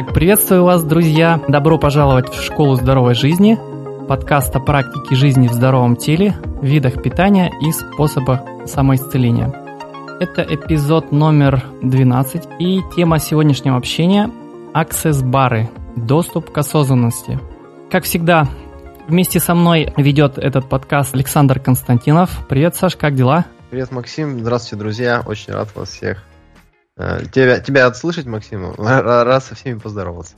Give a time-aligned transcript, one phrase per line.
[0.00, 1.42] Итак, приветствую вас, друзья!
[1.48, 3.58] Добро пожаловать в Школу здоровой жизни,
[4.06, 9.52] подкаст о практике жизни в здоровом теле, видах питания и способах самоисцеления.
[10.20, 14.30] Это эпизод номер 12 и тема сегодняшнего общения–
[14.72, 17.40] аксесс-бары, доступ к осознанности.
[17.90, 18.46] Как всегда,
[19.08, 22.46] вместе со мной ведет этот подкаст Александр Константинов.
[22.48, 23.46] Привет, Саш, как дела?
[23.70, 24.38] Привет, Максим.
[24.38, 25.24] Здравствуйте, друзья.
[25.26, 26.27] Очень рад вас всех
[27.32, 28.74] тебя, тебя отслышать, Максим?
[28.76, 30.34] Рад со всеми поздороваться.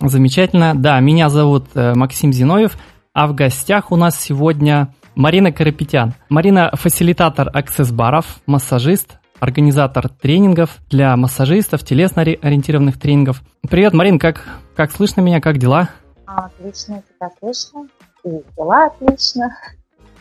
[0.00, 0.74] Замечательно.
[0.74, 2.76] Да, меня зовут э, Максим Зиновьев,
[3.12, 6.14] а в гостях у нас сегодня Марина Карапетян.
[6.28, 13.42] Марина– фасилитатор аксесс-баров, массажист, организатор тренингов для массажистов, телесно-ориентированных тренингов.
[13.68, 15.90] Привет, Марин, как, как слышно меня, как дела?
[16.26, 17.88] Отлично, тебя слышно.
[18.24, 19.54] И дела отлично.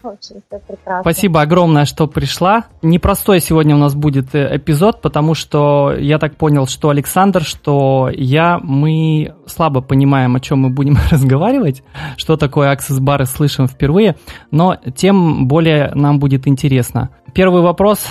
[0.04, 1.02] Очень все прекрасно.
[1.02, 2.66] Спасибо огромное, что пришла.
[2.82, 8.10] Непростой сегодня у нас будет э, эпизод, потому что я так понял, что Александр, что
[8.12, 11.84] я, мы слабо понимаем, о чем мы будем разговаривать,
[12.18, 14.16] что такое аксесс-бары слышим впервые,
[14.50, 17.10] но тем более нам будет интересно.
[17.34, 18.08] Первый вопрос.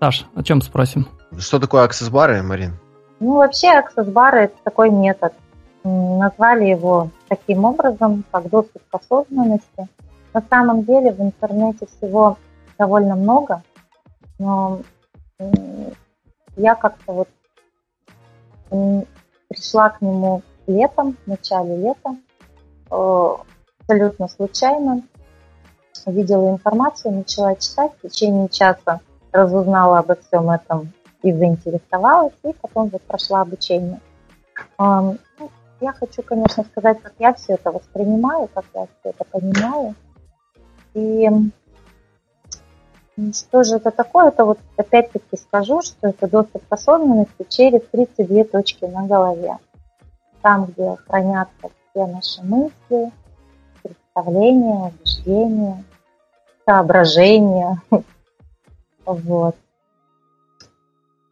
[0.00, 1.06] Саш, о чем спросим?
[1.38, 2.78] Что такое аксесс-бары, Марин?
[3.20, 5.32] Ну, вообще аксесс-бары– это такой метод.
[5.84, 9.88] Назвали его таким образом, как доступ к осознанности–
[10.34, 12.36] на самом деле в интернете всего
[12.78, 13.62] довольно много,
[14.38, 14.80] но
[16.56, 17.28] я как-то вот
[19.48, 22.16] пришла к нему летом, в начале лета,
[22.90, 23.34] э,
[23.80, 25.02] абсолютно случайно.
[26.04, 29.00] Увидела информацию, начала читать, в течение часа
[29.32, 34.00] разузнала обо всем этом и заинтересовалась, и потом вот прошла обучение.
[34.78, 35.18] Ну,
[35.80, 39.94] я хочу, конечно, сказать, как я все это воспринимаю, как я все это понимаю–
[40.98, 41.30] и
[43.32, 44.28] что же это такое?
[44.28, 49.58] Это вот опять-таки скажу, что это доступ к осознанности через 32 точки на голове.
[50.42, 53.12] Там, где хранятся все наши мысли,
[53.82, 55.84] представления, убеждения,
[56.64, 57.80] соображения.
[59.06, 59.56] Вот.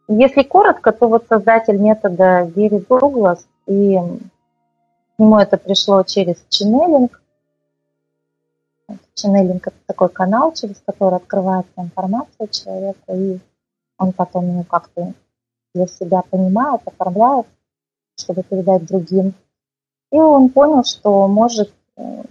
[0.07, 7.21] Если коротко, то вот создатель метода Гэри Дуглас, и к нему это пришло через ченнелинг,
[9.15, 13.39] Ченнелинг– это такой канал, через который открывается информация человеку, и
[13.97, 15.13] он потом ее как-то
[15.73, 17.47] для себя понимает, оформляет,
[18.17, 19.33] чтобы передать другим.
[20.11, 22.23] И он понял, что может э,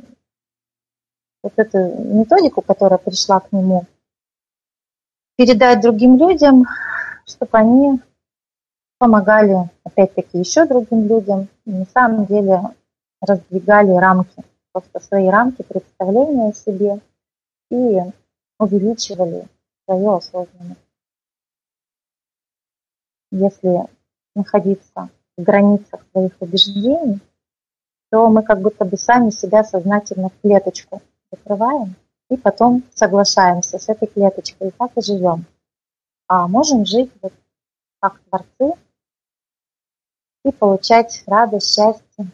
[1.43, 3.85] вот эту методику, которая пришла к нему,
[5.37, 6.65] передать другим людям,
[7.27, 8.01] чтобы они
[8.99, 12.63] помогали, опять-таки, еще другим людям, на самом деле
[13.21, 14.43] раздвигали рамки–
[14.77, 17.01] просто свои рамки представления о себе
[17.71, 17.99] и
[18.59, 19.49] увеличивали
[19.85, 20.81] свою осознанность.
[23.31, 23.87] Если
[24.35, 27.21] находиться в границах своих убеждений,
[28.11, 31.01] то мы как будто бы сами себя сознательно в клеточку
[31.31, 31.95] закрываем
[32.29, 35.47] и потом соглашаемся с этой клеточкой и так и живем.
[36.29, 37.33] А можем жить вот
[38.01, 38.79] как творцы
[40.45, 42.31] и получать радость, счастье.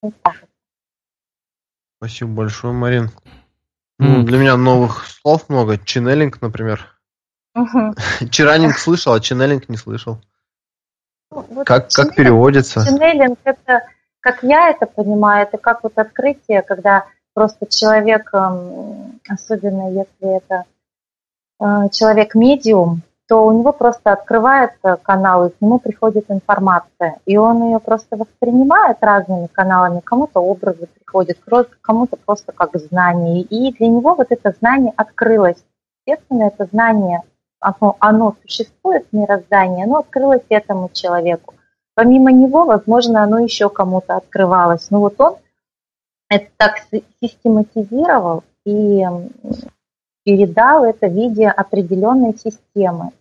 [0.00, 0.51] Вот так.
[2.02, 3.10] Спасибо большое, Марин.
[4.00, 5.78] Ну, для меня новых слов много.
[5.78, 6.98] Ченнелинг, например.
[7.54, 7.94] Угу.
[8.28, 10.18] Чаранинг слышал, а ченнелинг не слышал.
[11.30, 12.84] Ну, вот как, как переводится?
[12.84, 13.82] Ченнелинг это,
[14.18, 20.64] как я это понимаю, это как вот открытие, когда просто человек, эм, особенно если это
[21.60, 23.02] э, человек медиум,
[23.32, 27.18] то у него просто открывается канал, и к нему приходит информация.
[27.24, 30.00] И он ее просто воспринимает разными каналами.
[30.00, 31.38] Кому-то образы приходят,
[31.80, 33.40] кому-то просто как знание.
[33.40, 35.64] И для него вот это знание открылось.
[36.06, 37.22] Естественно, это знание,
[37.58, 41.54] оно, оно существует в мироздании, оно открылось этому человеку.
[41.94, 44.90] Помимо него, возможно, оно еще кому-то открывалось.
[44.90, 45.36] Но вот он
[46.28, 46.82] это так
[47.22, 49.06] систематизировал и
[50.22, 53.12] передал это в виде определенной системы.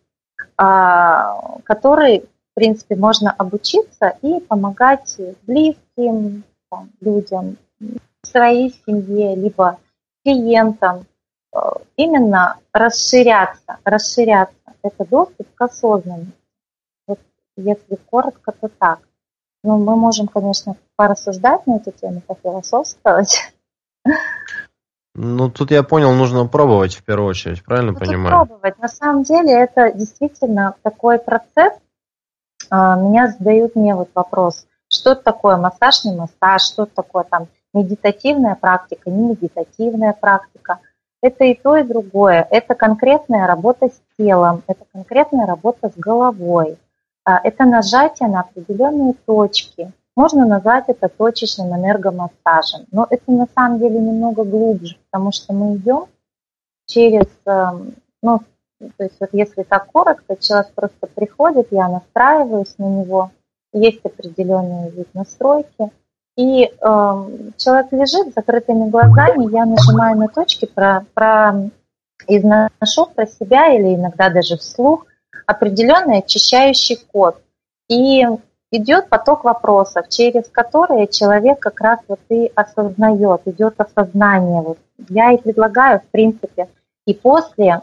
[0.57, 2.19] А, которой,
[2.51, 5.17] в принципе, можно обучиться и помогать
[5.47, 7.57] близким там, людям,
[8.23, 9.79] своей семье, либо
[10.23, 11.05] клиентам,
[11.53, 11.59] э,
[11.95, 14.55] именно расширяться, расширяться.
[14.83, 16.33] Это доступ к осознанности.
[17.07, 17.19] Вот
[17.57, 18.99] если коротко, то так.
[19.63, 23.53] Ну, мы можем, конечно, порассуждать на эту тему, пофилософствовать.
[25.13, 28.29] Ну, тут я понял, нужно пробовать в первую очередь, правильно нужно понимаю?
[28.29, 28.79] пробовать.
[28.79, 31.73] На самом деле это действительно такой процесс.
[32.69, 38.55] А, меня задают мне вот вопрос, что такое массаж, не массаж, что такое там медитативная
[38.55, 40.79] практика, не медитативная практика.
[41.21, 42.47] Это и то, и другое.
[42.49, 46.77] Это конкретная работа с телом, это конкретная работа с головой.
[47.23, 49.91] а, это нажатие на определенные точки.
[50.21, 55.77] Можно назвать это точечным энергомассажем, но это на самом деле немного глубже, потому что мы
[55.77, 56.05] идем
[56.85, 58.41] через, эм, ну,
[58.97, 63.31] то есть вот если так коротко, человек просто приходит, я настраиваюсь на него,
[63.73, 65.89] есть определенный вид настройки,
[66.37, 66.69] и э,
[67.57, 71.55] человек лежит с закрытыми глазами, я нажимаю на точки, про, про
[72.27, 75.07] изношу про себя или иногда даже вслух
[75.47, 77.41] определенный очищающий код.
[77.89, 78.23] И
[78.71, 84.61] идет поток вопросов, через которые человек как раз вот и осознает, идет осознание.
[84.61, 84.77] Вот
[85.09, 86.69] я и предлагаю, в принципе,
[87.05, 87.81] и после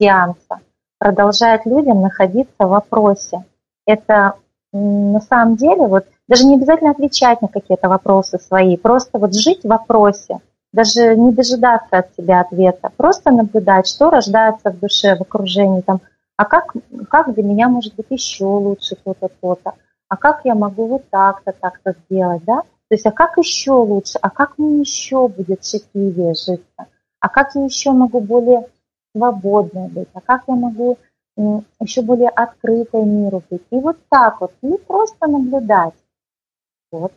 [0.00, 0.60] сеанса
[0.98, 3.44] продолжает людям находиться в вопросе.
[3.86, 4.34] Это
[4.72, 9.62] на самом деле вот даже не обязательно отвечать на какие-то вопросы свои, просто вот жить
[9.62, 10.40] в вопросе,
[10.72, 16.00] даже не дожидаться от себя ответа, просто наблюдать, что рождается в душе, в окружении, там,
[16.36, 16.74] а как,
[17.08, 19.74] как для меня может быть еще лучше то-то, то-то,
[20.08, 22.62] а как я могу вот так-то, так-то сделать, да?
[22.88, 26.86] То есть, а как еще лучше, а как мне еще будет счастливее житься,
[27.20, 28.68] а как я еще могу более
[29.12, 30.98] свободной быть, а как я могу
[31.80, 33.62] еще более открытой миру быть.
[33.70, 35.94] И вот так вот, и просто наблюдать.
[36.90, 37.12] Вот.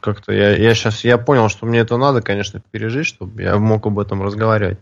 [0.00, 3.86] Как-то я, я сейчас я понял, что мне это надо, конечно, пережить, чтобы я мог
[3.86, 4.78] об этом разговаривать.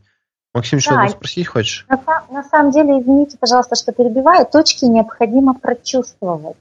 [0.52, 1.86] Максим, да, что-то спросить хочешь?
[1.88, 6.56] На, на самом деле, извините, пожалуйста, что перебиваю, точки необходимо прочувствовать.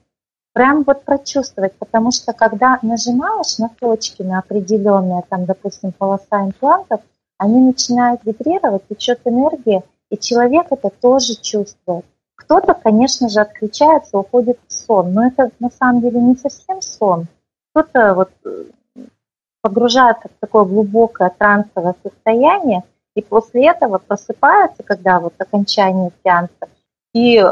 [0.53, 7.01] Прям вот прочувствовать, потому что когда нажимаешь на точки, на определенные, там, допустим, полоса имплантов,
[7.37, 12.05] они начинают вибрировать, течет энергия, и человек это тоже чувствует.
[12.35, 17.27] Кто-то, конечно же, отключается, уходит в сон, но это на самом деле не совсем сон.
[17.71, 18.65] Кто-то вот э,
[19.61, 22.83] погружается в такое глубокое трансовое состояние,
[23.19, 26.69] и после этого просыпается, когда вот окончание сеанса,
[27.13, 27.43] и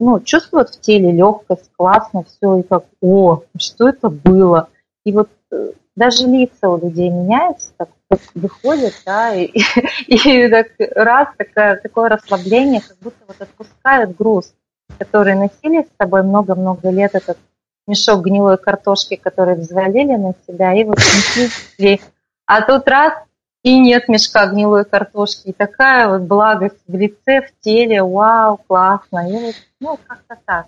[0.00, 4.68] ну, чувствует в теле легкость, классно, все, и как, о, что это было?
[5.04, 7.88] И вот э, даже лица у людей меняются, так
[8.34, 9.46] выходят, да, и,
[10.08, 14.52] и, так раз такое, такое расслабление, как будто вот отпускают груз,
[14.98, 17.38] который носили с собой много-много лет, этот
[17.86, 22.00] мешок гнилой картошки, который взвалили на себя, и вот несли.
[22.46, 23.14] А тут раз,
[23.62, 29.28] и нет мешка гнилой картошки, и такая вот благость в лице, в теле, вау, классно,
[29.28, 30.66] и вот, ну, как-то так.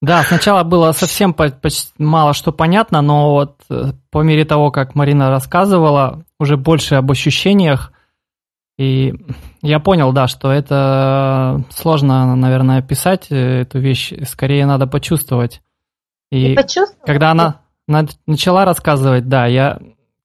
[0.00, 1.36] Да, сначала было совсем
[1.96, 7.12] мало что понятно, но вот э, по мере того, как Марина рассказывала, уже больше об
[7.12, 7.92] ощущениях,
[8.78, 9.14] и
[9.60, 15.62] я понял, да, что это сложно, наверное, описать э, эту вещь, скорее надо почувствовать.
[16.32, 16.58] И, и
[17.06, 17.60] когда она
[18.26, 19.78] начала рассказывать, да, я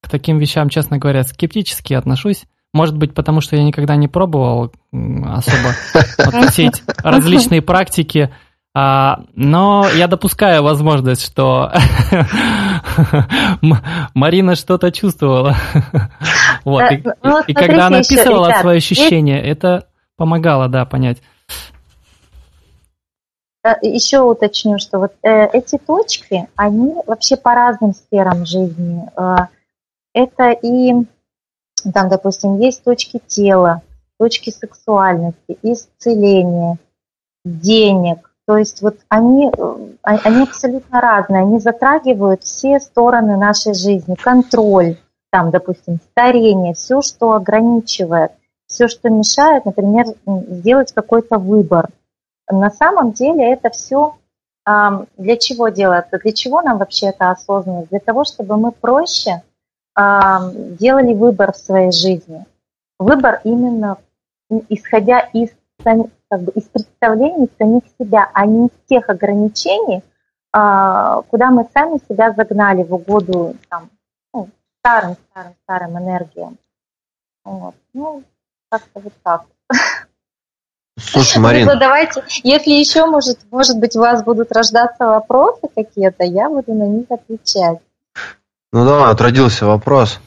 [0.07, 2.45] к таким вещам, честно говоря, скептически отношусь.
[2.73, 5.73] Может быть, потому что я никогда не пробовал особо
[6.17, 8.31] вот все эти различные практики,
[8.73, 11.73] а, но я допускаю возможность, что
[14.13, 15.55] Марина что-то чувствовала.
[16.63, 16.91] вот.
[16.91, 19.57] И, ну, и когда она описывала еще, свои ощущения, есть...
[19.57, 21.21] это помогало, да, понять.
[23.81, 29.03] Еще уточню, что вот э, эти точки, они вообще по разным сферам жизни.
[29.17, 29.47] Э,
[30.17, 30.93] это и,
[31.93, 33.81] там, допустим, есть точки тела,
[34.17, 36.77] точки сексуальности, исцеления,
[37.45, 43.73] денег, то есть вот они, э, а, они абсолютно разные, они затрагивают все стороны нашей
[43.73, 44.97] жизни, контроль,
[45.31, 48.31] там, допустим, старение, все, что ограничивает,
[48.65, 51.89] все, что мешает, например, сделать какой-то выбор.
[52.49, 54.15] На самом деле это все
[54.65, 56.17] для чего делается?
[56.17, 57.89] Для чего нам вообще это осознанность?
[57.89, 59.41] Для того, чтобы мы проще
[59.97, 62.45] делали выбор в своей жизни.
[62.99, 63.97] Выбор именно
[64.69, 65.49] исходя из
[66.29, 70.03] как бы из представлений самих себя, а не из тех ограничений,
[70.51, 73.89] а, куда мы сами себя загнали в угоду там,
[74.33, 74.49] ну,
[74.79, 76.57] старым, старым, старым энергиям.
[77.45, 77.75] Вот.
[77.93, 78.23] Ну,
[78.69, 79.45] как-то вот так.
[80.99, 81.73] Слушай, Марина.
[81.73, 86.73] Ну, давайте, если еще, может, может быть, у вас будут рождаться вопросы какие-то, я буду
[86.73, 87.79] на них отвечать.
[88.73, 90.19] Ну да, вот родился вопрос.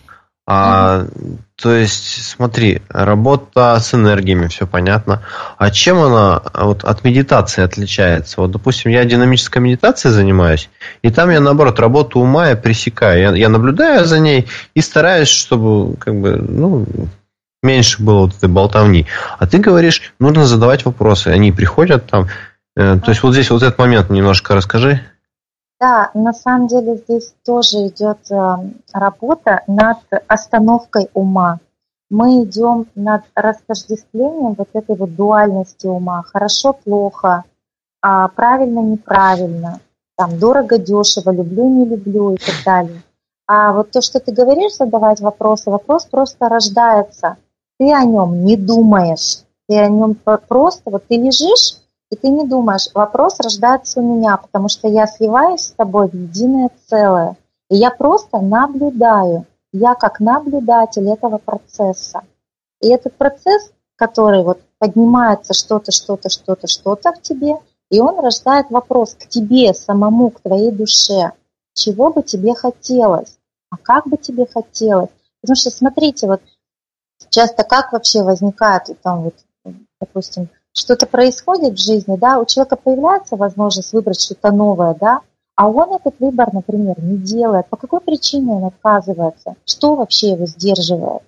[0.53, 1.07] А,
[1.55, 5.23] то есть, смотри, работа с энергиями, все понятно.
[5.59, 8.41] А чем она вот, от медитации отличается?
[8.41, 10.69] Вот, допустим, я динамической медитацией занимаюсь,
[11.03, 13.21] и там я, наоборот, работу ума я пресекаю.
[13.21, 16.85] Я, я наблюдаю за ней и стараюсь, чтобы как бы, ну,
[17.63, 19.07] меньше было вот этой болтовни.
[19.39, 21.29] А ты говоришь, нужно задавать вопросы.
[21.29, 22.27] Они приходят там.
[22.75, 25.01] Э, то есть, вот здесь вот этот момент немножко расскажи.
[25.81, 28.57] Да, на самом деле здесь тоже идет э,
[28.93, 29.97] работа над
[30.29, 31.59] остановкой ума.
[32.11, 36.23] мы идем над растождествлением вот этой вот дуальности ума.
[36.23, 37.45] Хорошо, плохо,
[38.03, 39.81] а правильно, неправильно,
[40.17, 43.03] там дорого, дешево, люблю, не люблю и так далее.
[43.47, 47.37] А вот то, что ты говоришь, задавать вопросы, вопрос просто рождается.
[47.79, 51.80] Ты о нем не думаешь, ты о нем просто, вот ты лежишь,
[52.11, 56.15] и ты не думаешь, вопрос рождается у меня, потому что я сливаюсь с тобой в
[56.15, 57.37] единое целое.
[57.69, 59.47] И я просто наблюдаю.
[59.73, 62.23] Я как наблюдатель этого процесса.
[62.81, 67.55] И этот процесс, который вот поднимается что-то, что-то, что-то, что-то в тебе,
[67.91, 71.33] и он рождает вопрос к тебе самому, к твоей душе.
[71.75, 73.39] Чего бы тебе хотелось?
[73.71, 75.11] А как бы тебе хотелось?
[75.41, 76.41] Потому что смотрите, вот
[77.29, 79.35] часто как вообще возникает там вот,
[80.01, 85.21] допустим, что-то происходит в жизни, да, у человека появляется возможность выбрать что-то новое, да,
[85.57, 87.69] а он этот выбор, например, не делает.
[87.69, 89.57] По какой причине он отказывается?
[89.67, 91.23] Что вообще его сдерживает?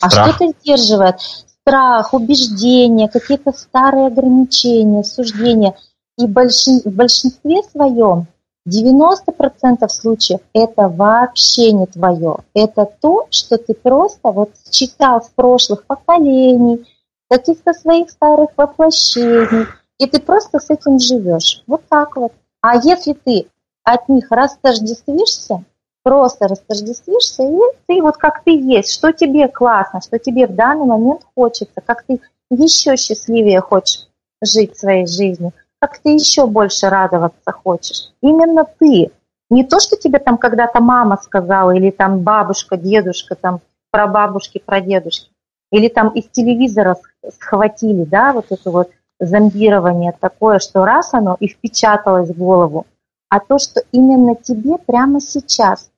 [0.00, 1.16] А что-то сдерживает.
[1.60, 5.76] Страх, убеждения, какие-то старые ограничения, суждения.
[6.16, 8.26] И большин, в большинстве своем
[8.66, 12.38] 90% случаев это вообще не твое.
[12.54, 16.86] Это то, что ты просто вот читал с прошлых поколений,
[17.32, 19.66] каких-то своих старых воплощений,
[19.98, 21.62] и ты просто с этим живешь.
[21.66, 22.32] Вот так вот.
[22.60, 23.46] А если ты
[23.84, 25.64] от них растождествишься,
[26.02, 30.84] просто растождествишься, и ты вот как ты есть, что тебе классно, что тебе в данный
[30.84, 32.20] момент хочется, как ты
[32.50, 34.08] еще счастливее хочешь
[34.44, 38.10] жить своей жизнью, как ты еще больше радоваться хочешь.
[38.20, 39.10] Именно ты.
[39.48, 43.60] Не то, что тебе там когда-то мама сказала, или там бабушка, дедушка, там
[43.90, 45.31] про бабушки, про дедушки,
[45.72, 46.96] или там из телевизора
[47.40, 52.86] схватили, да, вот это вот зомбирование такое, что раз оно и впечаталось в голову,
[53.28, 55.90] а то, что именно тебе прямо сейчас.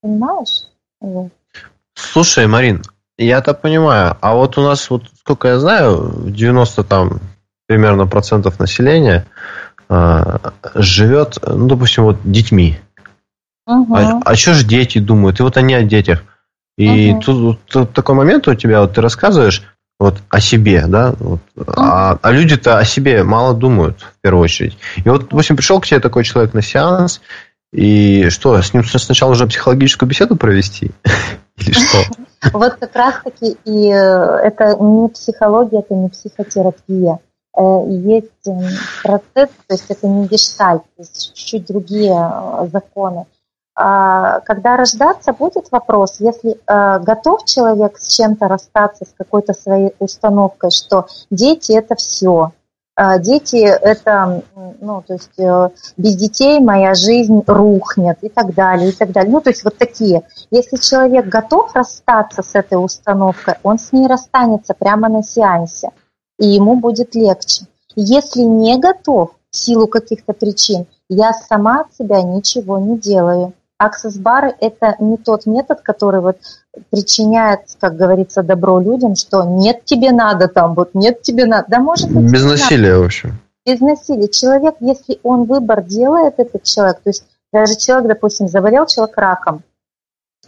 [0.00, 0.68] Понимаешь?
[1.94, 2.82] Слушай, Марин,
[3.18, 4.16] я это понимаю.
[4.20, 7.20] А вот у нас, вот сколько я знаю, 90 там
[7.66, 9.26] примерно процентов населения
[9.88, 10.38] э,
[10.74, 12.78] живет, ну, допустим, вот детьми.
[13.66, 13.94] Угу.
[13.96, 15.40] А, а что же дети думают?
[15.40, 16.22] И вот они о детях.
[16.78, 17.20] И угу.
[17.20, 19.64] тут, тут такой момент у тебя, вот ты рассказываешь
[19.98, 21.72] вот о себе, да, вот, угу.
[21.76, 24.78] а, а люди-то о себе мало думают в первую очередь.
[24.96, 27.20] И вот, допустим, пришел к тебе такой человек на сеанс,
[27.72, 30.92] и что, с ним сначала уже психологическую беседу провести?
[31.58, 31.98] Или что?
[32.52, 33.96] Вот как раз-таки и э,
[34.44, 37.18] это не психология, это не психотерапия.
[37.56, 38.48] Э, есть
[39.02, 43.26] процесс, то есть это не гештальт, есть чуть-чуть другие э, законы.
[43.80, 49.94] А, когда рождаться будет вопрос, если э, готов человек с чем-то расстаться, с какой-то своей
[50.00, 52.50] установкой, что дети это все,
[52.96, 54.42] а, дети это,
[54.80, 59.30] ну, то есть э, без детей моя жизнь рухнет и так далее, и так далее.
[59.30, 60.24] Ну, то есть вот такие.
[60.50, 65.90] Если человек готов расстаться с этой установкой, он с ней расстанется прямо на сеансе,
[66.40, 67.66] и ему будет легче.
[67.94, 73.52] Если не готов в силу каких-то причин, я сама от себя ничего не делаю.
[73.78, 76.38] Аксесс-бары– это не тот метод, который вот
[76.90, 81.66] причиняет, как говорится, добро людям, что нет тебе надо там, вот нет тебе надо.
[81.68, 82.30] Да может быть...
[82.30, 83.02] Без насилия, надо.
[83.02, 83.38] в общем.
[83.64, 84.28] Без насилия.
[84.28, 89.62] Человек, если он выбор делает, этот человек, то есть даже человек, допустим, заболел человек раком,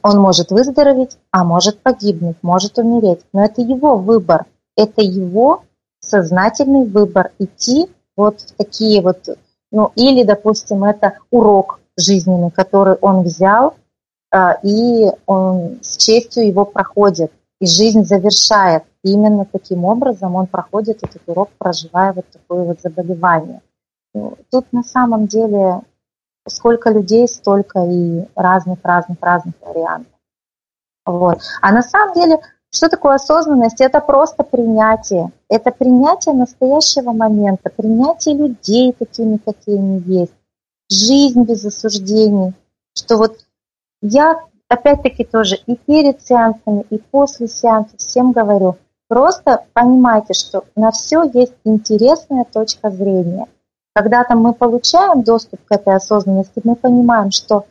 [0.02, 3.20] он может выздороветь, а может погибнуть, может умереть.
[3.32, 4.46] Но это его выбор.
[4.76, 5.64] Это его
[6.00, 9.28] сознательный выбор идти вот в такие вот,
[9.70, 13.74] ну или, допустим, это урок, жизненный, который он взял,
[14.32, 18.84] а, и он с честью его проходит, и жизнь завершает.
[19.02, 23.60] И именно таким образом он проходит этот урок, проживая вот такое вот заболевание.
[24.14, 25.82] Ну, тут на самом деле
[26.48, 30.12] сколько людей, столько и разных-разных-разных вариантов.
[31.06, 31.38] Вот.
[31.60, 32.40] А на самом деле,
[32.70, 33.80] что такое осознанность?
[33.80, 35.30] Это просто принятие.
[35.48, 40.32] Это принятие настоящего момента, принятие людей такими, какие они есть
[40.90, 42.52] жизнь без осуждений,
[42.94, 43.38] что вот
[44.02, 48.76] я опять-таки тоже и перед сеансами, и после сеанса всем говорю,
[49.08, 53.46] просто понимайте, что на все есть интересная точка зрения.
[53.94, 57.66] Когда там мы получаем доступ к этой осознанности, мы понимаем, что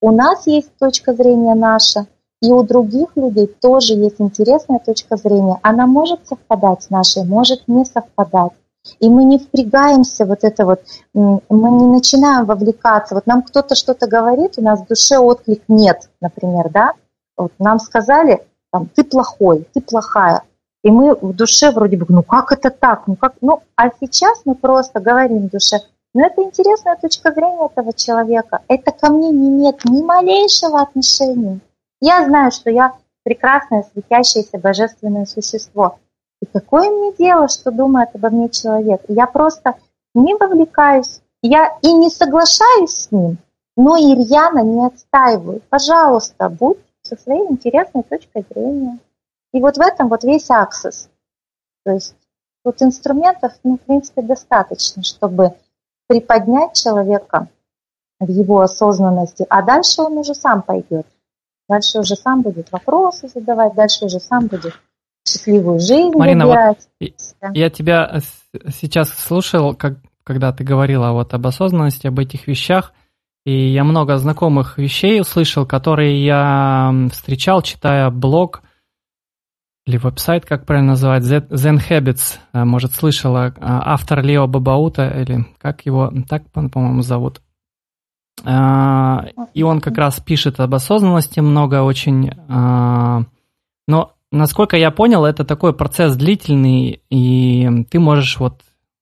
[0.00, 2.06] у нас есть точка зрения наша,
[2.40, 5.58] и у других людей тоже есть интересная точка зрения.
[5.62, 8.52] Она может совпадать с нашей, может не совпадать.
[9.00, 10.82] И мы не впрягаемся, вот это вот,
[11.14, 13.14] мы не начинаем вовлекаться.
[13.14, 16.92] Вот нам кто-то что-то говорит, у нас в душе отклик нет, например, да?
[17.36, 20.42] Вот нам сказали, там, ты плохой, ты плохая.
[20.82, 23.06] И мы в душе вроде бы, ну как это так?
[23.06, 23.34] Ну, как?
[23.40, 25.78] ну а сейчас мы просто говорим в душе,
[26.12, 28.60] ну это интересная точка зрения этого человека.
[28.68, 31.60] Это ко мне не имеет ни малейшего отношения.
[32.00, 35.98] Я знаю, что я прекрасное, светящееся божественное существо.
[36.44, 39.00] И какое мне дело, что думает обо мне человек?
[39.08, 39.76] Я просто
[40.14, 43.38] не вовлекаюсь, я и не соглашаюсь с ним,
[43.78, 45.62] но и рьяно не отстаиваю.
[45.70, 48.98] Пожалуйста, будь со своей интересной точкой зрения.
[49.54, 51.08] И вот в этом вот весь аксесс.
[51.82, 52.14] То есть
[52.62, 55.54] вот инструментов, ну, в принципе, достаточно, чтобы
[56.08, 57.48] приподнять человека
[58.20, 61.06] в его осознанности, а дальше он уже сам пойдет.
[61.70, 64.74] Дальше уже сам будет вопросы задавать, дальше уже сам будет
[65.34, 66.88] счастливую жизнь Марина, выбирать.
[67.00, 67.10] Вот
[67.54, 68.20] я тебя
[68.68, 72.92] сейчас слушал, как, когда ты говорила вот об осознанности, об этих вещах,
[73.44, 78.62] и я много знакомых вещей услышал, которые я встречал, читая блог
[79.86, 85.46] или веб-сайт, как правильно называть, Zen Habits, э, может, слышала, э, автор Лео Бабаута, или
[85.58, 87.42] как его, так, по-моему, зовут.
[88.44, 92.30] Э, и он как раз пишет об осознанности много очень,
[93.86, 98.60] но насколько я понял, это такой процесс длительный, и ты можешь вот,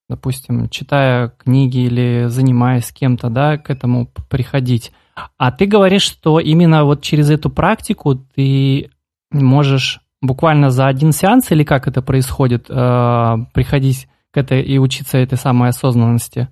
[0.08, 4.92] допустим, читая книги или занимаясь с кем-то, да, к этому приходить.
[5.38, 8.90] А ты говоришь, что именно вот через эту практику ты
[9.30, 15.18] можешь буквально за один сеанс или как это происходит, э, приходить к этой и учиться
[15.18, 16.48] этой самой осознанности,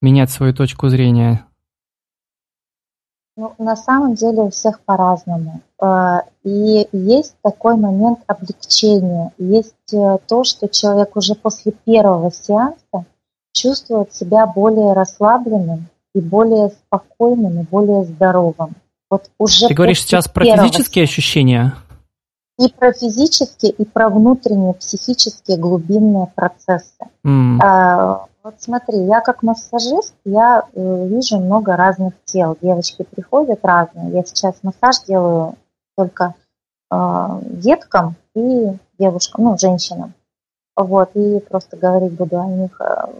[0.00, 1.44] менять свою точку зрения?
[3.40, 5.62] Ну, на самом деле у всех по-разному.
[5.80, 9.32] Э, и есть такой момент облегчения.
[9.38, 13.06] Есть э, то, что человек уже после первого сеанса
[13.54, 18.74] чувствует себя более расслабленным и более спокойным и более здоровым.
[19.08, 21.74] Вот уже Ты говоришь сейчас про физические ощущения?
[22.58, 27.06] и про физические, и про внутренние психические глубинные процессы.
[27.24, 27.58] Mm.
[27.62, 32.56] А, вот смотри, я как массажист, я э, вижу много разных тел.
[32.60, 34.10] Девочки приходят разные.
[34.12, 35.56] Я сейчас массаж делаю
[35.96, 36.34] только
[36.90, 36.96] э,
[37.42, 40.14] деткам и девушкам, ну, женщинам.
[40.74, 42.80] Вот, и просто говорить буду о них.
[42.80, 43.12] Э,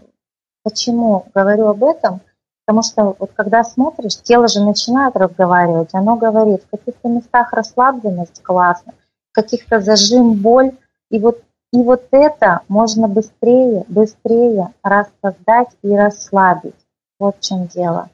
[0.63, 2.21] почему говорю об этом?
[2.65, 8.41] Потому что вот когда смотришь, тело же начинает разговаривать, оно говорит, в каких-то местах расслабленность
[8.41, 8.93] классно,
[9.33, 10.71] каких-то зажим, боль.
[11.09, 16.75] И вот, и вот это можно быстрее, быстрее рассоздать и расслабить.
[17.17, 18.09] Вот в чем дело.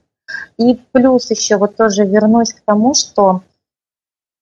[0.58, 3.42] И плюс еще вот тоже вернусь к тому, что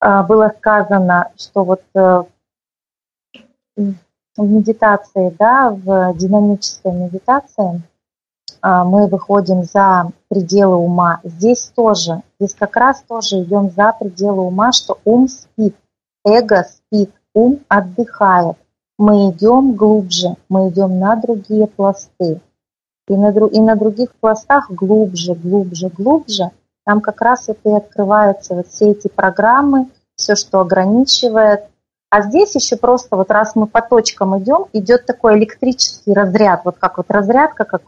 [0.02, 2.24] э, было сказано, что вот э,
[3.76, 3.94] в
[4.38, 7.82] медитации, да, в динамической медитации
[8.62, 11.22] э, мы выходим за пределы ума.
[11.24, 15.76] Здесь тоже, здесь как раз тоже идем за пределы ума, что ум спит.
[16.26, 18.58] Эго спит, ум отдыхает.
[18.98, 22.40] Мы идем глубже, мы идем на другие пласты.
[23.08, 26.52] И на, и на других пластах глубже, глубже, глубже,
[26.86, 31.66] там как раз вот и открываются вот все эти программы, все, что ограничивает.
[32.10, 36.78] А здесь еще просто вот раз мы по точкам идем, идет такой электрический разряд, вот
[36.80, 37.84] как вот разрядка, как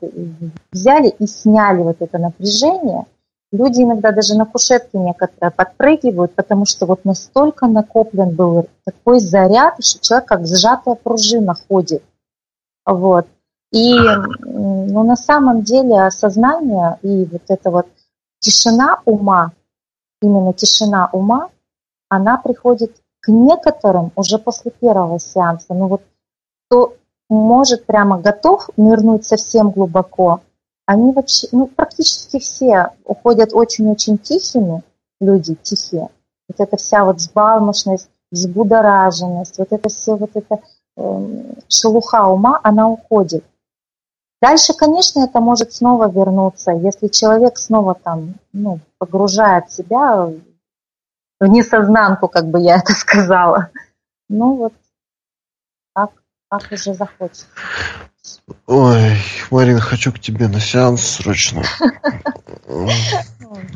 [0.72, 3.06] взяли и сняли вот это напряжение–
[3.52, 9.84] Люди иногда даже на кушетке некоторые подпрыгивают, потому что вот настолько накоплен был такой заряд,
[9.84, 12.04] что человек как сжатая пружина ходит.
[12.86, 13.28] Вот.
[13.72, 13.94] И
[14.40, 17.88] ну, на самом деле осознание и вот эта вот
[18.40, 19.52] тишина ума,
[20.22, 21.50] именно тишина ума,
[22.10, 25.74] она приходит к некоторым уже после первого сеанса.
[25.74, 26.02] Ну вот
[26.66, 26.96] кто
[27.30, 30.42] может прямо готов нырнуть совсем глубоко,
[30.88, 34.84] они вообще, ну, практически все уходят очень-очень тихими,
[35.20, 36.10] люди тихие.
[36.48, 40.62] Вот эта вся вот взбалмошность, взбудораженность, вот это все, вот эта
[40.96, 43.44] э, шелуха ума, она уходит.
[44.42, 50.32] Дальше, конечно, это может снова вернуться, если человек снова там, ну, погружает себя
[51.40, 53.72] в несознанку, как бы я это сказала.
[54.30, 54.74] Ну вот,
[55.94, 56.12] как,
[56.50, 57.46] как уже захочется.
[58.66, 59.18] Ой,
[59.52, 61.64] Марина, хочу к тебе на сеанс срочно.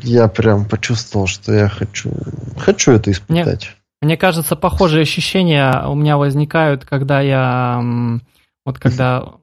[0.02, 2.10] Я прям почувствовал, что я хочу,
[2.58, 3.76] хочу это испытать.
[4.00, 7.82] Мне, мне кажется, похожие ощущения у меня возникают, когда я,
[8.64, 9.34] вот когда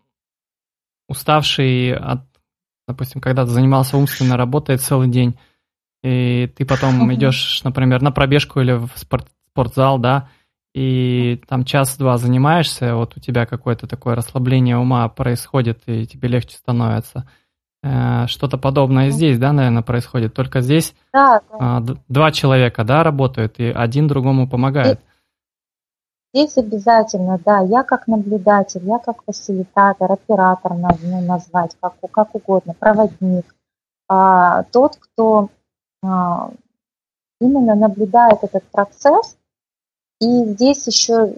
[1.07, 2.21] уставший от,
[2.87, 5.37] допустим, когда ты занимался умственной работой целый день,
[6.03, 10.29] и ты потом идешь, например, на пробежку или в спорт, спортзал, да,
[10.73, 16.57] и там час-два занимаешься, вот у тебя какое-то такое расслабление ума происходит, и тебе легче
[16.57, 17.27] становится.
[17.81, 20.33] Э, что-то подобное здесь, да, наверное, происходит.
[20.33, 21.81] Только здесь да, да.
[22.07, 24.99] два человека, да, работают, и один другому помогает.
[26.31, 32.75] Здесь обязательно, да, я как наблюдатель, я как фасилитатор, оператор, ну, назвать, как, как угодно,
[32.75, 33.55] проводник,
[34.07, 35.49] а, тот, кто
[36.03, 36.51] а,
[37.41, 39.38] именно наблюдает этот процесс,
[40.21, 41.33] И здесь еще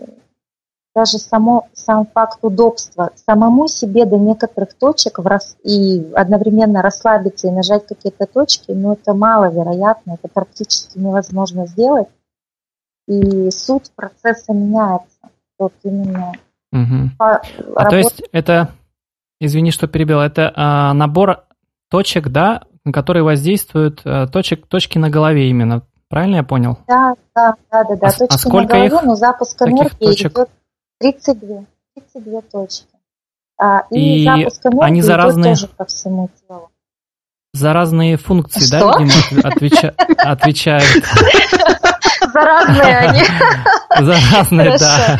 [0.93, 7.47] даже само, сам факт удобства, самому себе до некоторых точек в рас, и одновременно расслабиться
[7.47, 12.07] и нажать какие-то точки, ну это маловероятно, это практически невозможно сделать.
[13.07, 15.29] И суть процесса меняется.
[15.57, 16.33] Вот именно.
[16.71, 17.11] Угу.
[17.17, 17.41] По,
[17.75, 18.69] а то есть это,
[19.39, 21.43] извини, что перебил, это а, набор
[21.89, 25.83] точек, да, которые воздействуют, а, точек, точки на голове именно.
[26.11, 26.77] Правильно я понял?
[26.89, 28.07] Да, да, да, да, да.
[28.07, 29.03] А, точки а сколько на голове, их?
[29.03, 30.33] но запуск энергии точек?
[30.33, 30.49] идет
[30.99, 31.63] 32,
[31.95, 32.85] 32 точки.
[33.57, 35.53] А, и, и запуск энергии они за разные...
[35.53, 36.69] тоже по всему телу.
[37.53, 38.91] За разные функции, Что?
[38.91, 39.95] да, видимо, отвеча...
[40.17, 41.05] отвечают.
[42.33, 43.21] За разные они.
[44.05, 45.19] За разные, да.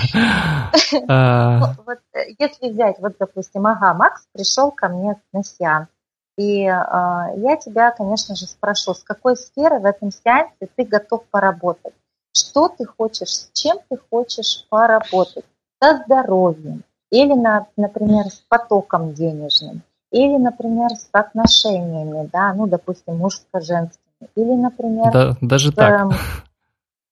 [1.08, 1.74] А.
[1.86, 5.88] Вот, э, если взять, вот, допустим, ага, Макс пришел ко мне на сеанс,
[6.38, 11.24] и э, я тебя, конечно же, спрошу, с какой сферы в этом сеансе ты готов
[11.26, 11.94] поработать?
[12.34, 15.46] Что ты хочешь, с чем ты хочешь поработать?
[15.82, 23.18] Со здоровьем, или, на, например, с потоком денежным, или, например, с отношениями, да, ну, допустим,
[23.18, 25.12] мужско-женскими, или, например...
[25.12, 26.02] Да, даже с, так.
[26.02, 26.12] Эм,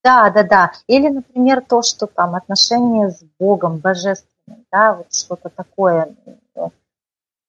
[0.03, 0.71] да, да, да.
[0.87, 6.15] Или, например, то, что там отношения с Богом, божественным, да, вот что-то такое,
[6.55, 6.67] э,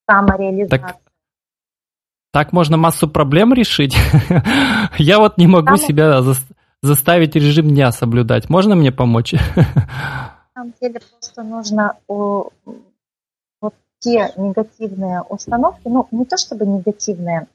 [0.09, 0.79] самореализация.
[0.79, 0.97] Так,
[2.31, 3.95] так можно массу проблем решить.
[4.97, 6.21] Я вот не могу себя
[6.81, 8.49] заставить режим дня соблюдать.
[8.49, 9.33] Можно мне помочь?
[9.55, 12.53] На самом деле просто нужно вот
[13.99, 17.47] те негативные установки, ну, не то чтобы негативные,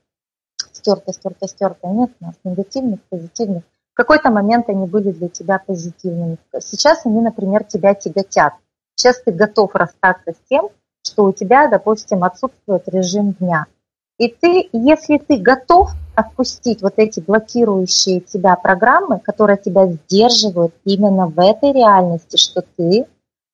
[0.72, 3.62] стерто, стерто, стерто, нет у нас негативных, позитивных,
[3.92, 6.36] в какой-то момент они были для тебя позитивными.
[6.60, 8.52] Сейчас они, например, тебя тяготят.
[8.94, 10.68] Сейчас ты готов расстаться с тем,
[11.02, 13.66] что у тебя, допустим, отсутствует режим дня.
[14.18, 21.26] И ты, если ты готов отпустить вот эти блокирующие тебя программы, которые тебя сдерживают именно
[21.26, 23.06] в этой реальности, что ты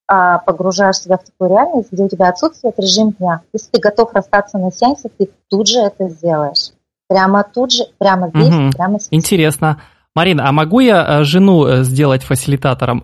[0.07, 3.41] а, погружаешь себя в такую реальность, где у тебя отсутствует режим дня.
[3.51, 6.71] Если ты готов расстаться на сеансе, ты тут же это сделаешь.
[7.09, 8.71] Прямо тут же, прямо здесь, угу.
[8.71, 9.09] прямо сейчас.
[9.11, 9.81] Интересно.
[10.15, 13.01] Марина, а могу я э, жену э, сделать фасилитатором?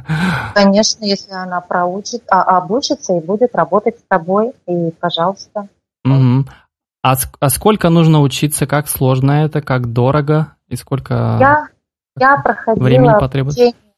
[0.54, 5.68] Конечно, если она проучит, а, обучится и будет работать с тобой, и пожалуйста.
[6.04, 6.44] Угу.
[7.02, 11.68] А, а сколько нужно учиться, как сложно это, как дорого и сколько я,
[12.18, 13.62] я проходила времени потребуется?
[13.62, 13.88] Обучение.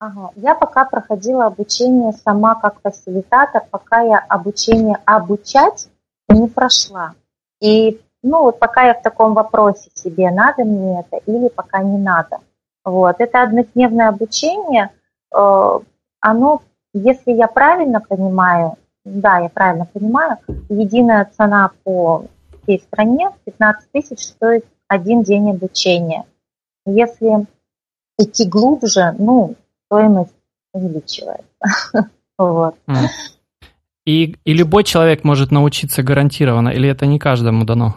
[0.00, 0.30] Ага.
[0.36, 5.88] Я пока проходила обучение сама как фасилитатор, пока я обучение обучать
[6.28, 7.14] не прошла.
[7.60, 11.98] И ну вот пока я в таком вопросе себе, надо мне это или пока не
[11.98, 12.38] надо.
[12.84, 13.16] Вот.
[13.18, 14.90] Это однодневное обучение,
[15.34, 15.78] э,
[16.20, 16.62] оно,
[16.94, 18.76] если я правильно понимаю,
[19.08, 22.26] да, я правильно понимаю, единая цена по
[22.62, 26.24] всей стране 15 тысяч стоит один день обучения.
[26.86, 27.46] Если
[28.18, 29.54] идти глубже, ну,
[29.86, 30.34] стоимость
[30.72, 31.44] увеличивается.
[32.40, 32.76] Вот.
[34.06, 37.96] И, и любой человек может научиться гарантированно, или это не каждому дано?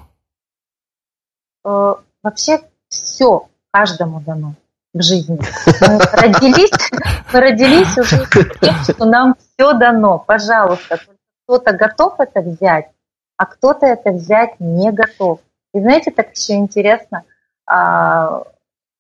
[1.64, 1.94] э,
[2.24, 4.56] вообще все каждому дано
[4.94, 5.40] в жизни.
[5.82, 6.92] Мы родились,
[7.34, 8.26] мы родились уже
[8.60, 10.20] тем, что нам все дано.
[10.20, 11.00] Пожалуйста,
[11.46, 12.90] кто-то готов это взять,
[13.38, 15.40] а кто-то это взять не готов.
[15.74, 17.24] И знаете, так еще интересно,
[17.66, 18.44] а,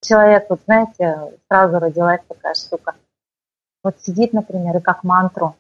[0.02, 2.96] человек, вот знаете, сразу родилась такая штука.
[3.84, 5.56] Вот сидит, например, и как мантру,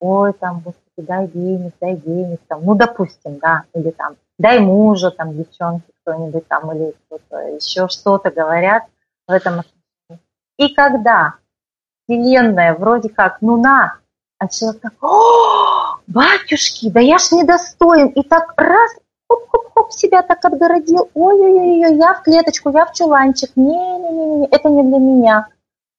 [0.00, 5.10] ой, там, господи, дай денег, дай денег, там, ну, допустим, да, или там, дай мужа,
[5.10, 8.84] там, девчонки, кто-нибудь там, или кто-то еще что-то говорят
[9.32, 10.22] в этом отношении.
[10.58, 11.34] И когда
[12.04, 13.98] Вселенная вроде как, ну на,
[14.38, 18.92] а человек так, о, батюшки, да я ж недостоин, и так раз,
[19.28, 24.98] хоп-хоп-хоп, себя так отгородил, ой-ой-ой, я в клеточку, я в чуланчик, не-не-не, это не для
[24.98, 25.48] меня.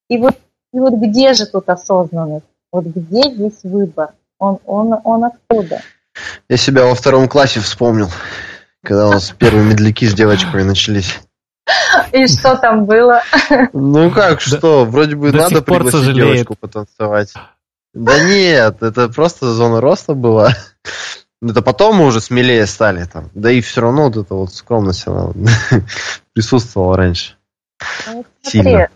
[0.09, 0.35] И вот,
[0.71, 2.45] и вот где же тут осознанность?
[2.71, 4.13] Вот где здесь выбор?
[4.37, 5.81] Он, он, он откуда?
[6.49, 8.09] Я себя во втором классе вспомнил,
[8.83, 11.19] когда у нас первые медляки с девочками начались.
[12.11, 13.21] И что там было?
[13.73, 14.85] Ну как, что?
[14.85, 17.33] Вроде бы надо пригласить девочку потанцевать.
[17.93, 20.51] Да нет, это просто зона роста была.
[21.41, 23.29] Это потом мы уже смелее стали там.
[23.33, 25.31] Да и все равно вот эта вот скромность она
[26.33, 27.35] присутствовала раньше.
[28.07, 28.87] Ну, вот смотри,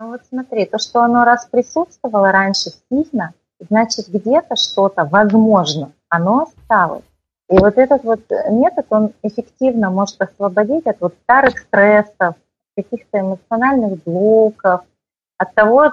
[0.00, 6.48] ну вот смотри, то, что оно раз присутствовало раньше сильно, значит где-то что-то, возможно, оно
[6.48, 7.04] осталось.
[7.54, 12.34] И вот этот вот метод, он эффективно может освободить от вот старых стрессов,
[12.76, 14.80] каких-то эмоциональных блоков,
[15.38, 15.92] от того,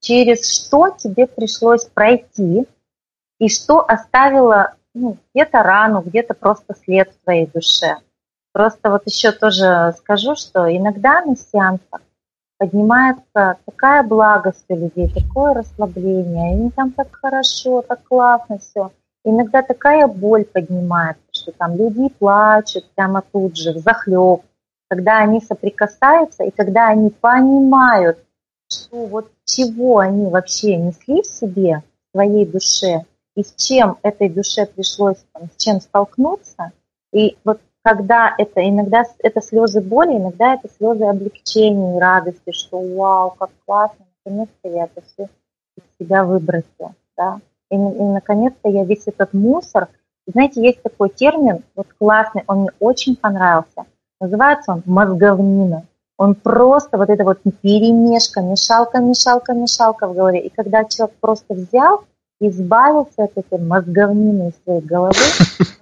[0.00, 2.66] через что тебе пришлось пройти,
[3.38, 7.98] и что оставило ну, где-то рану, где-то просто след в твоей душе.
[8.52, 12.00] Просто вот еще тоже скажу, что иногда на сеансах
[12.56, 18.92] поднимается такая благость у людей, такое расслабление, им там так хорошо, так классно все.
[19.24, 24.42] Иногда такая боль поднимается, что там люди плачут прямо тут же, в захлеб,
[24.88, 28.18] когда они соприкасаются и когда они понимают,
[28.68, 33.04] что вот чего они вообще несли в себе, в своей душе,
[33.36, 36.72] и с чем этой душе пришлось, там, с чем столкнуться,
[37.12, 42.80] и вот когда это иногда это слезы боли, иногда это слезы облегчения и радости, что
[42.80, 45.28] вау, как классно, наконец-то я это все
[45.76, 47.40] из себя выбросил, да,
[47.72, 49.88] и, и наконец-то я весь этот мусор,
[50.26, 53.86] знаете, есть такой термин, вот классный, он мне очень понравился,
[54.20, 55.84] называется он мозговнина,
[56.16, 61.54] он просто вот это вот перемешка, мешалка, мешалка, мешалка в голове, и когда человек просто
[61.54, 62.04] взял
[62.48, 65.14] избавился от этой мозговнины из своей головы,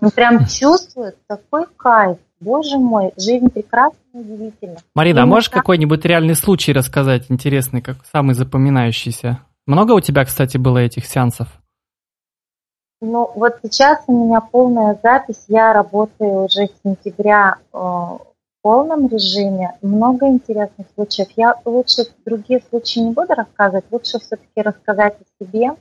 [0.00, 2.18] он прям чувствует такой кайф.
[2.40, 4.76] Боже мой, жизнь прекрасна и удивительна.
[4.94, 5.58] Марина, а можешь так...
[5.58, 9.40] какой-нибудь реальный случай рассказать, интересный, как самый запоминающийся?
[9.66, 11.48] Много у тебя, кстати, было этих сеансов?
[13.00, 15.44] Ну, вот сейчас у меня полная запись.
[15.48, 18.20] Я работаю уже с сентября э, в
[18.62, 19.78] полном режиме.
[19.80, 21.28] Много интересных случаев.
[21.36, 23.86] Я лучше другие случаи не буду рассказывать.
[23.90, 25.76] Лучше все-таки рассказать о себе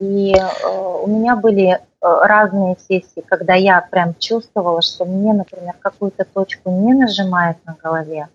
[0.00, 5.74] и э, у меня были э, разные сессии, когда я прям чувствовала, что мне, например,
[5.80, 8.28] какую-то точку не нажимает на голове,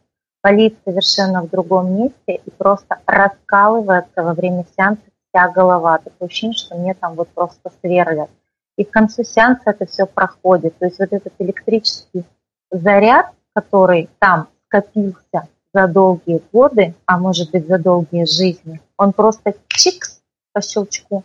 [0.43, 5.97] болит совершенно в другом месте и просто раскалывается во время сеанса вся голова.
[5.97, 8.29] Такое ощущение, что мне там вот просто сверлят.
[8.77, 10.77] И к концу сеанса это все проходит.
[10.77, 12.23] То есть вот этот электрический
[12.71, 19.55] заряд, который там скопился за долгие годы, а может быть за долгие жизни, он просто
[19.67, 20.21] чикс
[20.53, 21.23] по щелчку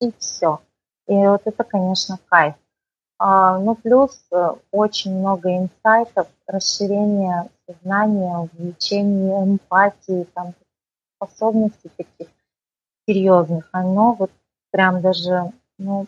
[0.00, 0.60] и все.
[1.08, 2.54] И вот это, конечно, кайф.
[3.18, 10.54] А, ну, плюс э, очень много инсайтов, расширение сознания, увеличение эмпатии, там,
[11.16, 12.28] способностей таких
[13.06, 13.68] серьезных.
[13.72, 14.30] Оно вот
[14.70, 16.06] прям даже, ну,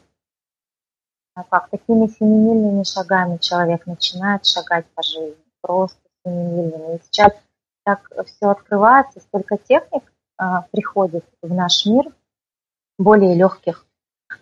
[1.35, 5.37] а как, такими семимильными шагами человек начинает шагать по жизни.
[5.61, 6.96] Просто семимильными.
[6.96, 7.33] И сейчас
[7.85, 10.02] так все открывается, столько техник
[10.37, 12.04] а, приходит в наш мир,
[12.98, 13.85] более легких.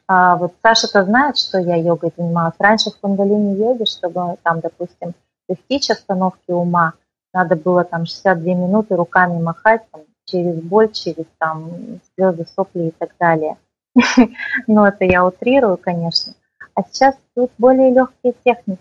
[0.06, 2.54] А вот Саша-то знает, что я йогой занималась.
[2.58, 5.14] Раньше в кундалини йоге, чтобы там, допустим,
[5.48, 6.94] достичь остановки ума,
[7.32, 12.90] надо было там 62 минуты руками махать там, через боль, через там слезы, сопли и
[12.90, 13.56] так далее.
[14.66, 16.35] Ну, это я утрирую, конечно.
[16.74, 18.80] А сейчас тут более легкие техники.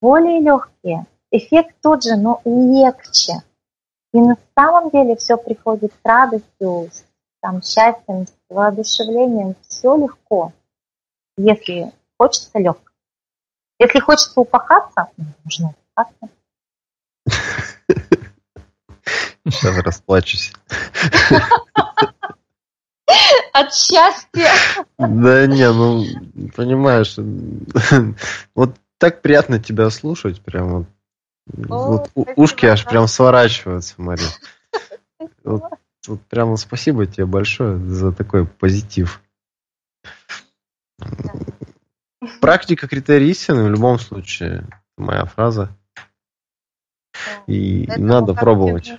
[0.00, 1.06] Более легкие.
[1.30, 3.42] Эффект тот же, но легче.
[4.12, 7.04] И на самом деле все приходит с радостью, с
[7.40, 10.52] там, счастьем, с воодушевлением, все легко,
[11.36, 12.90] если хочется легко.
[13.78, 16.28] Если хочется упахаться, ну, нужно упахаться.
[19.50, 20.52] Сейчас расплачусь.
[23.52, 24.52] От счастья.
[24.98, 26.04] Да не, ну,
[26.54, 27.16] понимаешь,
[28.54, 30.86] вот так приятно тебя слушать, прям вот,
[31.46, 34.28] вот ушки аж прям сворачиваются, Мария.
[35.42, 35.62] Вот,
[36.06, 39.22] вот прямо спасибо тебе большое за такой позитив.
[42.40, 44.66] Практика критерий истины в любом случае.
[44.96, 45.70] Моя фраза.
[47.46, 48.92] И Это надо пробовать.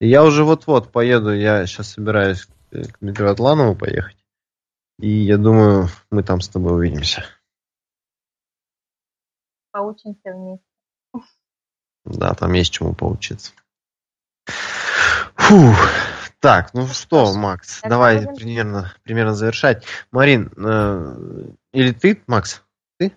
[0.00, 4.16] Я уже вот-вот поеду, я сейчас собираюсь к Дмитрию Атланову поехать.
[4.98, 7.24] И я думаю, мы там с тобой увидимся.
[9.70, 10.64] Поучимся вместе.
[12.04, 13.52] Да, там есть чему поучиться.
[15.36, 15.76] Фух.
[16.40, 18.34] Так, ну что, Макс, Это давай будем...
[18.34, 19.84] примерно, примерно завершать.
[20.10, 22.64] Марин, э, или ты, Макс?
[22.98, 23.16] Ты?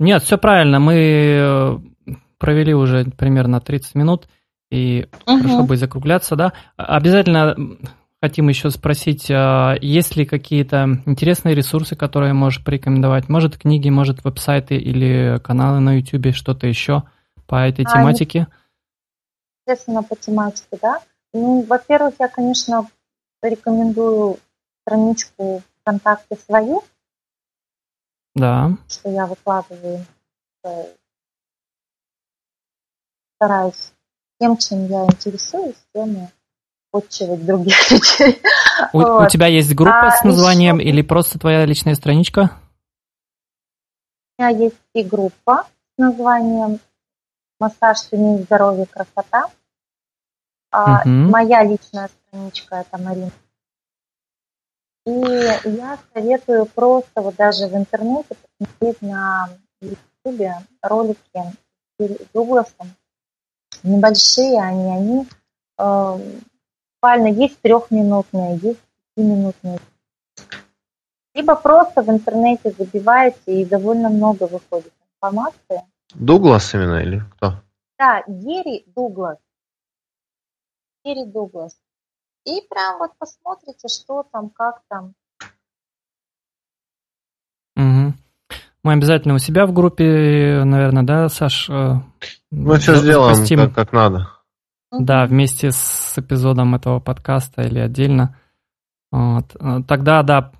[0.00, 0.80] Нет, все правильно.
[0.80, 1.78] Мы э,
[2.40, 4.28] провели уже примерно 30 минут,
[4.70, 5.38] и угу.
[5.38, 6.52] хорошо бы закругляться, да.
[6.76, 7.54] Обязательно
[8.20, 13.28] хотим еще спросить, а есть ли какие-то интересные ресурсы, которые можешь порекомендовать?
[13.28, 17.04] Может, книги, может, веб-сайты или каналы на YouTube, что-то еще
[17.46, 18.46] по этой а, тематике?
[19.66, 21.00] Естественно, по тематике, да.
[21.32, 22.86] Ну, во-первых, я, конечно,
[23.42, 24.38] рекомендую
[24.82, 26.82] страничку ВКонтакте свою.
[28.34, 28.76] Да.
[28.88, 30.04] Что я выкладываю.
[33.40, 33.94] Стараюсь
[34.38, 36.26] тем, чем я интересуюсь, тем и
[36.90, 38.38] подчивать других людей.
[38.92, 39.26] У, вот.
[39.26, 40.90] у тебя есть группа а с названием еще...
[40.90, 42.50] или просто твоя личная страничка?
[44.36, 46.80] У меня есть и группа с названием
[47.58, 49.46] «Массаж, семейное здоровье, красота».
[50.70, 51.08] А, угу.
[51.08, 53.32] Моя личная страничка это Марина.
[55.06, 59.48] И я советую просто вот даже в интернете посмотреть на
[59.80, 61.18] YouTube ролики
[61.98, 62.94] с Дугласом.
[63.82, 65.28] Небольшие они, они
[65.78, 66.18] э,
[66.94, 68.80] буквально есть трехминутные, есть
[69.14, 69.78] пятиминутные.
[71.34, 75.82] Либо просто в интернете забиваете, и довольно много выходит информации.
[76.14, 77.54] Дуглас именно или кто?
[77.98, 79.38] Да, Герри Дуглас.
[81.04, 81.78] Герри Дуглас.
[82.44, 85.14] И прям вот посмотрите, что там, как там.
[87.76, 88.14] Угу.
[88.82, 91.70] Мы обязательно у себя в группе, наверное, да, Саш?
[92.50, 94.30] Э, Мы все сделаем как, как надо.
[94.90, 98.36] Да, вместе с эпизодом этого подкаста или отдельно.
[99.12, 99.54] Вот.
[99.58, 100.52] Э, тогда, да,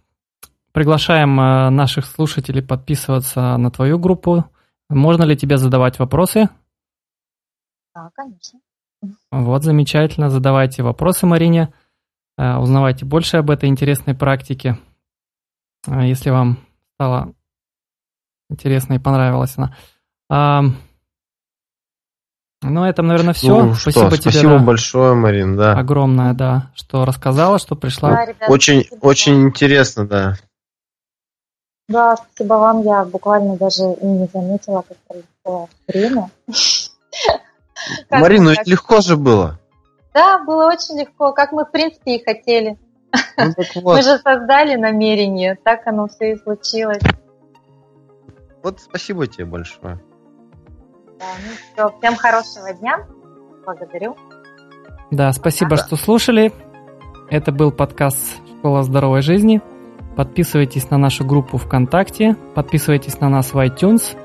[0.73, 4.45] приглашаем э, наших слушателей подписываться на твою группу.
[4.89, 6.49] Можно ли тебе задавать вопросы?
[7.95, 8.61] Да, конечно.
[9.31, 10.31] Вот, замечательно.
[10.31, 11.73] Задавайте вопросы Марине.
[12.37, 14.79] Узнавайте больше об этой интересной практике.
[15.87, 16.59] Если вам
[16.95, 17.35] стало
[18.49, 20.75] интересно и понравилась она.
[22.63, 23.49] Ну, это, наверное, все.
[23.49, 24.31] Ну, спасибо что, тебе.
[24.33, 25.73] Спасибо да, большое, Марин, да.
[25.73, 28.11] Огромное, да, что рассказала, что пришла.
[28.11, 30.35] Да, ребята, очень, очень интересно, да.
[31.89, 32.83] Да, спасибо вам.
[32.83, 36.31] Я буквально даже и не заметила, как пролетело время.
[38.11, 39.59] Марин, ну ведь легко же было.
[40.13, 42.79] Да, было очень легко, как мы, в принципе, и хотели.
[43.39, 43.97] Ну, вот.
[43.97, 47.03] Мы же создали намерение, так оно все и случилось.
[48.63, 49.99] Вот спасибо тебе большое.
[51.21, 53.07] Да, ну все, всем хорошего дня.
[53.67, 54.17] Благодарю.
[55.11, 55.85] Да, спасибо, ага.
[55.85, 56.51] что слушали.
[57.29, 59.61] Это был подкаст «Школа здоровой жизни».
[60.17, 64.17] Подписывайтесь на нашу группу ВКонтакте, подписывайтесь на нас в iTunes,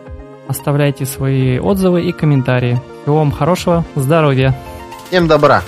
[0.47, 2.79] оставляйте свои отзывы и комментарии.
[3.01, 4.55] Всего вам хорошего, здоровья.
[5.07, 5.61] Всем добра.